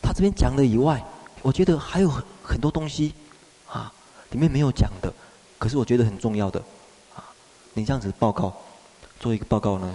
[0.00, 1.04] 他这边讲的以外，
[1.42, 3.12] 我觉得还有很很多东西，
[3.68, 3.92] 啊，
[4.30, 5.12] 里面没有讲的，
[5.58, 6.58] 可是我觉得很重要的，
[7.14, 7.28] 啊，
[7.74, 8.56] 你这样子报告，
[9.18, 9.94] 做一个报告呢，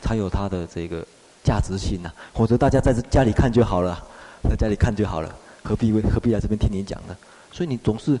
[0.00, 1.04] 才有它的这个
[1.42, 4.00] 价值性呐，啊，否则大家在家里看就好了，
[4.48, 5.34] 在家里看就好了。
[5.64, 7.16] 何必为何必来这边听你讲呢？
[7.50, 8.16] 所以你总是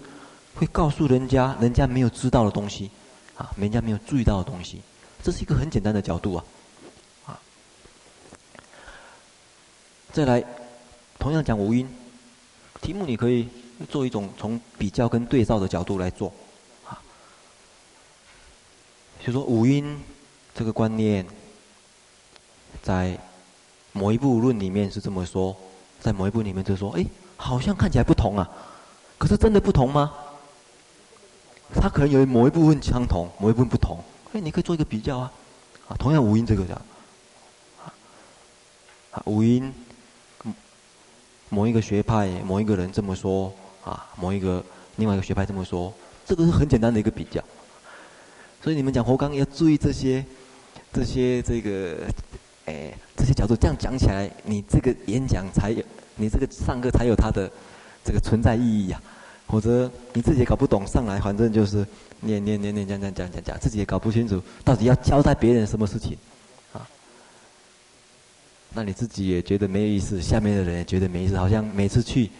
[0.56, 2.90] 会告诉人家，人家没有知道的东西，
[3.36, 4.82] 啊，人家没有注意到的东西，
[5.22, 6.44] 这是一个很简单的角度，啊。
[10.12, 10.44] 再来，
[11.18, 11.88] 同样讲五音，
[12.80, 13.48] 题目你可以
[13.88, 16.32] 做一种从比较跟对照的角度来做，
[16.86, 17.00] 啊。
[19.24, 19.98] 就说五音
[20.54, 21.26] 这个观念，
[22.82, 23.18] 在
[23.92, 25.56] 某一部论里面是这么说，
[26.00, 27.04] 在某一部里面就说，哎。
[27.42, 28.46] 好像看起来不同啊，
[29.16, 30.12] 可是真的不同吗？
[31.72, 33.98] 它可能有某一部分相同，某一部分不同。
[34.34, 35.32] 哎，你可以做一个比较啊，
[35.88, 36.76] 啊，同样五音这个讲，
[39.10, 39.72] 啊，五音，
[41.50, 43.52] 某一个学派某一个人这么说
[43.84, 44.64] 啊，某一个
[44.96, 45.92] 另外一个学派这么说，
[46.24, 47.42] 这个是很简单的一个比较。
[48.62, 50.24] 所以你们讲活纲要注意这些，
[50.92, 51.96] 这些这个，
[52.66, 55.82] 哎，这些角度，这样讲起来，你这个演讲才有，
[56.16, 57.50] 你这个上课才有它的
[58.04, 59.18] 这个存在意义呀、啊。
[59.48, 61.84] 否则你自己也搞不懂，上来反正就是
[62.20, 66.16] 念念念念讲讲讲讲讲，自己也搞不清楚到底要交代别人什么事情，
[68.72, 72.30] 那你自己也觉得没有意思，下面的人也觉得没意思，好像每次去，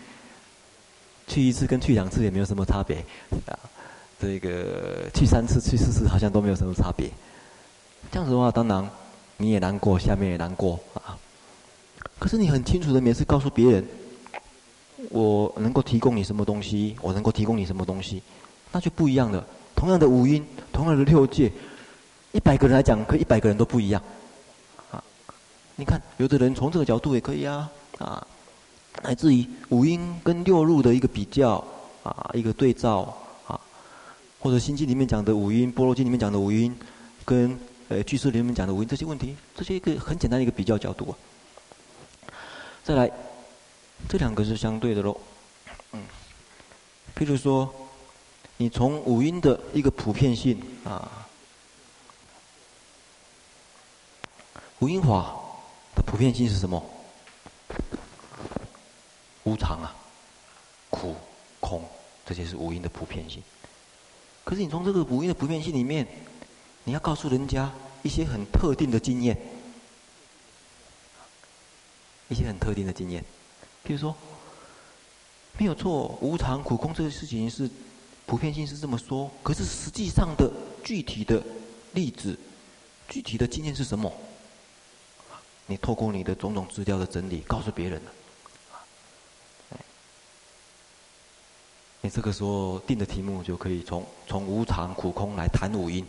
[1.27, 3.05] 去一次跟去两次也没有什么差别，
[3.47, 3.59] 啊。
[4.21, 7.09] 这个去三次、去四次，好像都没有什么差别。
[8.12, 8.87] 这样子的话，当然
[9.38, 11.16] 你也难过，下面也难过啊。
[12.19, 13.85] 可是你很清楚的每次告诉别人，
[15.09, 18.23] 我能够提供你什么东西，我能够提供你什么东西，
[18.71, 19.43] 那就不一样了。
[19.75, 21.51] 同样的五音，同样的六界，
[22.33, 24.03] 一百个人来讲，可一百个人都不一样。
[25.81, 27.66] 你看，有的人从这个角度也可以啊，
[27.97, 28.27] 啊，
[29.03, 31.64] 来自于五音跟六入的一个比较，
[32.03, 33.16] 啊，一个对照
[33.47, 33.59] 啊。
[34.38, 36.79] 或者《心经》里面讲的五音，《般若经》里面讲的五音，
[37.25, 41.16] 跟呃居士里面讲的五音这些问题，这些一个很简单的一个比较角度啊。
[42.85, 43.11] 再来，
[44.07, 45.16] 这两个是相对的喽。
[45.93, 46.03] 嗯，
[47.16, 47.73] 譬如说，
[48.59, 51.27] 你从五音的一个普遍性啊，
[54.81, 55.39] 五音法
[56.11, 56.85] 普遍性是什么？
[59.44, 59.94] 无常啊，
[60.90, 61.14] 苦、
[61.61, 61.85] 空，
[62.27, 63.40] 这些是无因的普遍性。
[64.42, 66.05] 可是你从这个无因的普遍性里面，
[66.83, 69.38] 你要告诉人家一些很特定的经验，
[72.29, 73.25] 一些很特定的经验，
[73.85, 74.12] 比如说，
[75.59, 77.70] 没有错，无常、苦、空这个事情是
[78.27, 80.51] 普遍性是这么说，可是实际上的
[80.83, 81.40] 具体的
[81.92, 82.37] 例子、
[83.09, 84.12] 具体的经验是什么？
[85.71, 88.11] 你透过你的种种资料的整理，告诉别人了。
[92.01, 96.05] 你这个时候定的题目就可以从从无常、苦、空来谈五音，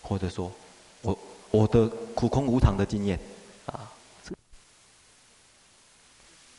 [0.00, 0.50] 或者说，
[1.02, 1.18] 我
[1.50, 3.20] 我的苦、空、无常的经验，
[3.66, 3.92] 啊，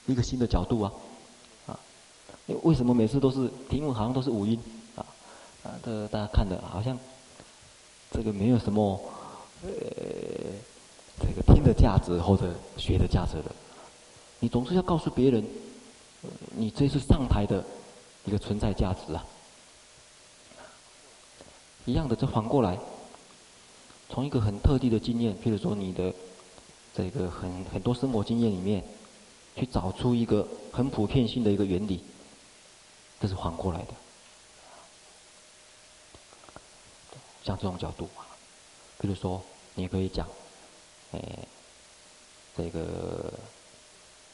[0.05, 0.93] 一个新的角度啊，
[1.65, 1.79] 啊，
[2.61, 4.61] 为什么每次都是题目好像都是五音，
[4.95, 5.01] 啊，
[5.63, 6.95] 啊，这个大家看的好像，
[8.11, 9.01] 这个没有什么，
[9.63, 9.69] 呃，
[11.19, 13.51] 这个听的价值或者学的价值的，
[14.39, 15.43] 你总是要告诉别人。
[16.55, 17.63] 你这是上台的
[18.25, 19.23] 一个存在价值啊，
[21.85, 22.77] 一样的，这反过来，
[24.09, 26.13] 从一个很特定的经验，譬如说你的
[26.93, 28.83] 这个很很多生活经验里面，
[29.55, 32.03] 去找出一个很普遍性的一个原理，
[33.21, 33.93] 这是反过来的。
[37.43, 38.25] 像这种角度啊，
[38.97, 39.41] 比如说，
[39.75, 40.27] 你可以讲，
[41.11, 41.19] 哎，
[42.55, 43.33] 这个。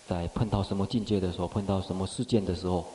[0.05, 2.86] 在碰到什么境界的时候，碰到什么事件的时候，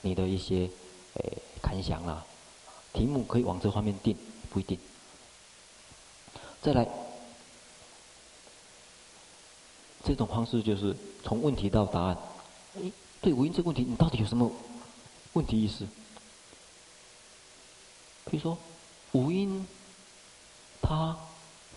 [0.00, 0.68] 你的一些
[1.14, 1.22] 哎
[1.62, 2.26] 感想啊，
[2.92, 4.16] 题目可以往这方面定，
[4.50, 4.76] 不一定。
[6.60, 6.88] 再来，
[10.04, 12.18] 这种方式就是从问题到答案。
[12.82, 14.50] 哎，对无音这个问题，你到底有什么
[15.34, 15.86] 问题意识？
[18.24, 18.58] 比如说，
[19.12, 19.64] 五音，
[20.82, 21.16] 它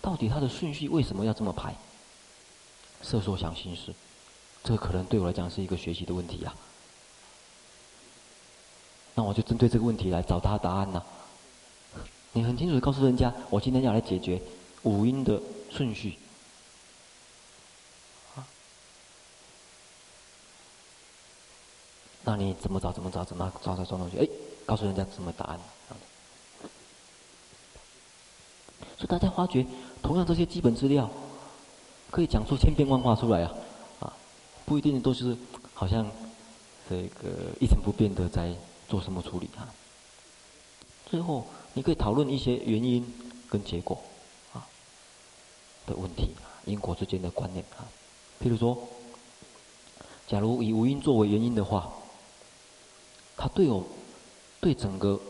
[0.02, 1.74] 到底它的顺序为什么要这么排？
[3.00, 3.94] 色受想行识。
[4.62, 6.58] 这可能对我来讲是一个学习的问题呀、啊，
[9.14, 11.02] 那我就针对这个问题来找他答案呢、
[12.32, 14.40] 你很清楚的告诉人家，我今天要来解决
[14.82, 16.16] 五音的顺序，
[22.24, 22.92] 那你怎么找？
[22.92, 23.24] 怎么找？
[23.24, 23.76] 怎么找？
[23.76, 24.18] 找找东西？
[24.18, 24.28] 哎，
[24.64, 25.60] 告诉人家什么答案？
[28.96, 29.66] 所以大家发觉，
[30.02, 31.08] 同样这些基本资料，
[32.10, 33.52] 可以讲出千变万化出来啊。
[34.00, 34.12] 啊
[34.64, 35.36] 不一定都是
[35.74, 36.10] 好像
[36.88, 37.28] 这个
[37.60, 38.54] 一成不变的在
[38.88, 39.68] 做什么处理啊。
[41.08, 43.06] 最后你可以讨论一些原因
[43.48, 44.00] 跟结果
[44.52, 44.66] 啊
[45.86, 46.30] 的问题，
[46.64, 47.86] 因果之间的观念啊。
[48.40, 48.76] 譬如说，
[50.26, 51.92] 假如以五音作为原因的话，
[53.36, 53.84] 它对我
[54.60, 55.20] 对整个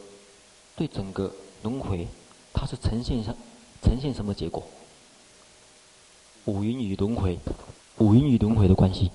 [0.76, 1.32] 对整个
[1.62, 2.06] 轮回，
[2.52, 3.34] 它是呈现上
[3.82, 4.62] 呈现什么结果？
[6.46, 7.38] 五音与轮回，
[7.98, 9.10] 五音与轮回的关系。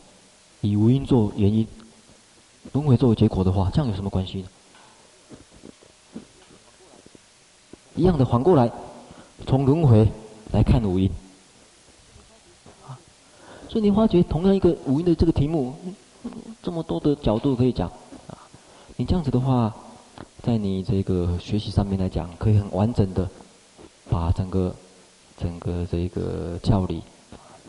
[0.61, 1.67] 以五音做原因，
[2.73, 4.47] 轮回作为结果的话，这样有什么关系呢？
[7.95, 8.71] 一样的，反过来，
[9.45, 10.07] 从轮回
[10.51, 11.09] 来看五音，
[12.87, 12.97] 啊，
[13.69, 15.75] 所以你发觉同样一个五音的这个题目，
[16.61, 17.89] 这么多的角度可以讲，
[18.27, 18.37] 啊，
[18.95, 19.73] 你这样子的话，
[20.43, 23.29] 在你这个学习上面来讲，可以很完整的
[24.17, 24.73] 把整个
[25.39, 27.03] 整个这个教理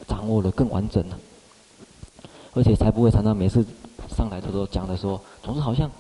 [0.07, 1.19] 掌握得更完整了。
[2.55, 3.63] 而且才不会常常每次
[4.17, 5.91] 上来的时候讲的时候，总是好像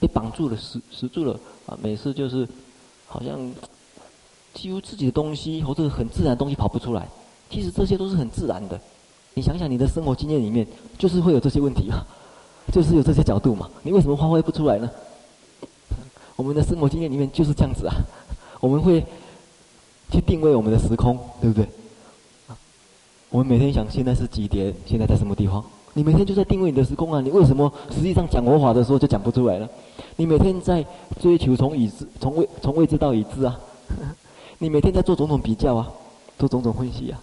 [0.00, 1.78] 被绑住了、死死住了啊！
[1.82, 2.48] 每次就是
[3.06, 3.38] 好像
[4.54, 7.06] 几乎自己的东西或者很自然的东西跑不出来。
[7.50, 8.80] 其实这些都是很自然的。
[9.34, 12.02] 你想想，你的生活经验里面就是会有这些问题嘛，
[12.72, 13.68] 就是有这些角度嘛。
[13.82, 14.90] 你为什么发挥不出来呢？
[16.34, 17.94] 我们的生活经验里面就是这样子啊。
[18.60, 19.04] 我们会
[20.10, 21.68] 去定位我们的时空，对不对？
[23.30, 25.62] 我们每天想现在是几点，现在在什么地方？
[25.94, 27.20] 你每天就在定位你的时空啊！
[27.20, 29.68] 你为什么实际上讲佛法的时候就讲不出来了？
[30.16, 30.84] 你每天在
[31.20, 33.58] 追求从已知、从未、从未知到已知啊！
[34.58, 35.90] 你每天在做种种比较啊，
[36.38, 37.20] 做种种分析啊！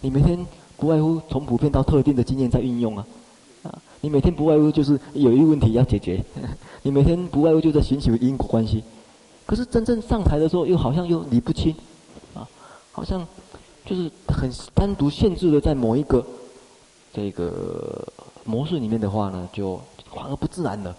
[0.00, 0.44] 你每天
[0.76, 3.06] 不外乎从普遍到特定的经验在运用啊！
[3.62, 6.22] 啊，你每天不外乎就是有一个问题要解决，
[6.82, 8.82] 你每天不外乎就在寻求因果关系。
[9.46, 11.74] 可是真正上台的时候，又好像又理不清，
[12.92, 13.26] 好像
[13.84, 16.24] 就是很单独限制的在某一个。
[17.14, 18.08] 这个
[18.42, 19.78] 模式里面的话呢，就
[20.14, 20.96] 反而不自然了，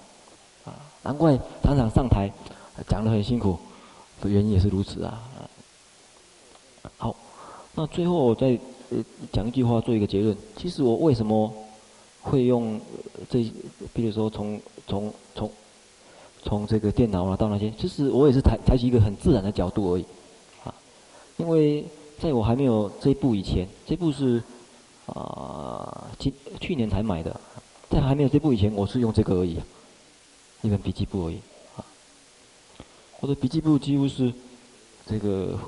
[0.64, 0.70] 啊，
[1.02, 2.32] 难怪常常上台
[2.88, 3.58] 讲得很辛苦，
[4.22, 5.20] 的原因也是如此啊。
[6.98, 7.16] 好，
[7.74, 8.56] 那最后我再
[9.32, 10.38] 讲一句话，做一个结论。
[10.56, 11.52] 其实我为什么
[12.22, 12.80] 会用
[13.28, 13.52] 这，
[13.92, 15.52] 比如说从从从
[16.44, 20.06] 从这个电脑啊到那些，其实我也是采采取一个很自然的角度而已，
[21.44, 21.86] 因为
[22.20, 24.42] 在我还没有这一部以前，这部是。
[25.06, 26.32] 啊，今
[26.62, 27.38] 去年才买的，
[27.90, 29.58] 在还没有这部以前，我是用这个而已，
[30.62, 31.36] 一本笔记簿而已。
[31.76, 31.84] 啊，
[33.20, 34.32] 我的笔记簿几乎是
[35.06, 35.60] 这个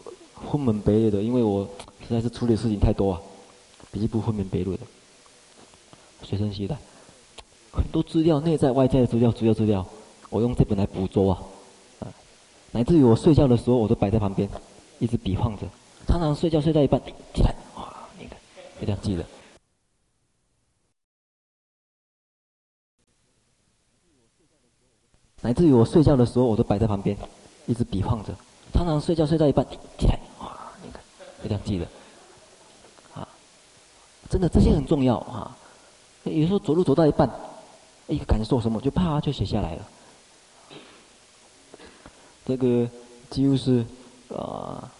[0.50, 1.68] 分门别类的，因为我
[2.08, 3.22] 实在是处理事情太多啊，
[3.92, 4.80] 笔记簿分门别类的，
[6.24, 6.78] 随身携带，
[7.74, 9.86] 很多资料，内在外在的资料，主要资料，
[10.30, 11.44] 我用这本来捕捉啊，
[12.00, 12.08] 啊，
[12.72, 14.50] 乃至于我睡觉的时候，我都摆在旁边，
[15.00, 15.68] 一直比划着，
[16.08, 17.02] 常常睡觉睡到一半，
[17.34, 17.54] 起来。
[18.82, 19.26] 一定要记得。
[25.42, 27.16] 乃至于我睡觉的时候，我都摆在旁边，
[27.68, 28.36] 一直比划着。
[28.74, 29.66] 常常睡觉睡到一半，
[29.98, 31.00] 起来，哇，那个
[31.44, 31.88] 一定要记得。
[33.14, 33.28] 啊，
[34.30, 35.56] 真的这些很重要啊。
[36.24, 37.30] 有时候走路走到一半，
[38.08, 39.88] 一个感受什么，就啪就写下来了。
[42.46, 42.90] 这个
[43.30, 43.86] 几乎是
[44.36, 44.92] 啊，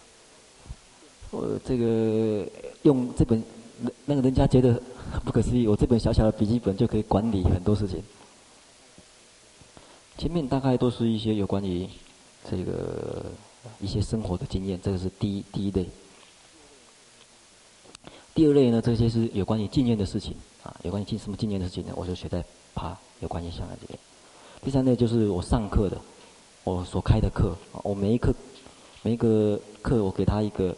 [1.32, 2.48] 我这个
[2.84, 3.44] 用这本。
[3.78, 4.82] 那那个人家觉得
[5.26, 8.02] 不可思议，我这本小小的笔记本就可以管理很多事情。
[10.18, 11.86] 前面大概都是一些有关于
[12.50, 13.26] 这个
[13.82, 15.86] 一些生活的经验，这个是第一第一类。
[18.34, 20.34] 第二类呢，这些是有关于经验的事情
[20.64, 21.92] 啊，有关于经什么经验的事情呢？
[21.98, 22.42] 我就写在
[22.74, 24.00] 爬有关于下来这边。
[24.64, 25.98] 第三类就是我上课的，
[26.64, 28.34] 我所开的课，我每一课
[29.06, 30.76] 每一个课我给他一个，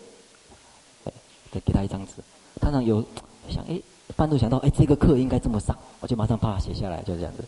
[1.50, 2.16] 再给他一张纸。
[2.60, 3.02] 常常有
[3.50, 3.82] 想哎，
[4.18, 7.46] 半路想到哎，这个课应该这么上，我就马上把它写下来，就这样子。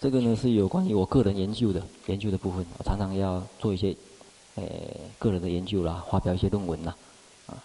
[0.00, 3.92] 这个呢是有关于我个人研究的研究的部分，我常常要做一些
[4.54, 4.62] 呃
[5.18, 6.96] 个人的研究啦，发表一些论文啦，
[7.48, 7.58] 啊。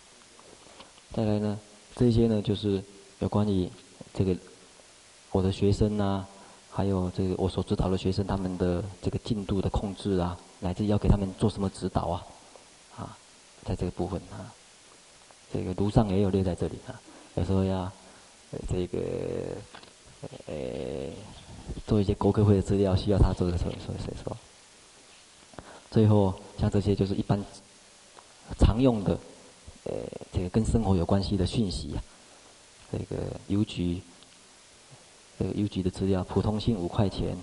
[1.14, 1.60] 再来呢，
[1.96, 2.84] 这些呢就是
[3.20, 3.70] 有关于
[4.12, 4.36] 这个
[5.30, 6.26] 我的学生呐，
[6.76, 12.26] 还有这个我所指导的学生他们的这个进度的控制啊，乃至要给他们做什么指导啊。
[12.98, 13.18] 啊
[13.64, 14.52] 在这个部分啊，
[15.54, 17.00] 这个炉上也有列在这里啊。
[17.36, 17.92] 有时候要
[18.68, 19.00] 这个
[20.48, 20.54] 呃
[21.86, 24.38] 做一些国科会的资料，需要他做的时候，所以所以说，
[25.92, 27.40] 最后像这些就是一般
[28.60, 29.18] 常用的
[29.86, 29.94] 呃
[30.32, 32.04] 这个跟生活有关系的讯息啊。
[32.92, 34.02] 这个邮局
[35.40, 37.36] 这个邮局的资料，普通信五块钱，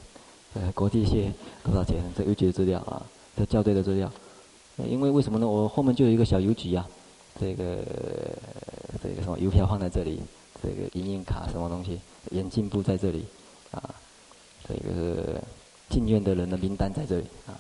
[0.55, 1.33] 呃国际线
[1.65, 2.03] 多少钱？
[2.17, 3.05] 这邮局的资料啊，
[3.37, 4.11] 这校对的资料。
[4.89, 5.47] 因为为什么呢？
[5.47, 6.89] 我后面就有一个小邮局啊，
[7.39, 7.85] 这个
[9.03, 10.21] 这个什么邮票放在这里，
[10.63, 13.27] 这个影印卡什么东西，眼镜布在这里，
[13.73, 13.95] 啊，
[14.67, 15.39] 这个
[15.91, 17.53] 进院的人的名单在这里啊。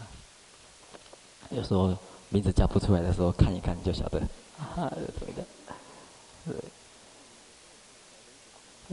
[1.50, 1.94] 有时候
[2.30, 4.18] 名字叫不出来的时候，看一看就晓得，
[4.58, 5.44] 啊，对的，
[6.46, 6.54] 对。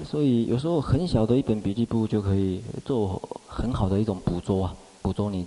[0.05, 5.45] 所以有时候很小的一本笔记簿就可以做很好的一种捕捉啊，捕捉你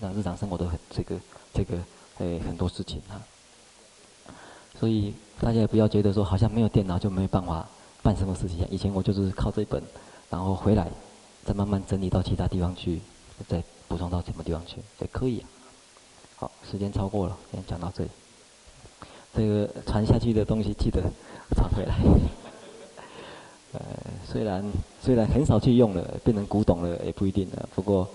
[0.00, 1.16] 那日常生活的很这个。
[1.56, 1.78] 这个
[2.18, 3.14] 诶很多事情啊，
[4.80, 7.64] 所以大家也不要觉得说好像没有电脑就没有办法
[8.02, 8.66] 办什么事情。
[8.72, 9.80] 以前我就是靠这一本，
[10.28, 10.90] 然后回来
[11.44, 13.00] 再慢慢整理到其他地方去，
[13.46, 15.46] 再补充到什么地方去也可以啊。
[16.34, 18.10] 好，时间超过了，先讲到这里。
[19.32, 21.00] 这个传下去的东西记得
[21.54, 21.96] 传回来。
[24.34, 24.64] 虽然
[25.00, 27.68] 虽然很少去用了，变成古董了也不一定了。
[27.72, 28.08] 不过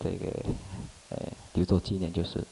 [0.00, 0.26] 这个
[1.10, 1.18] 呃
[1.52, 2.42] 留作纪念就是。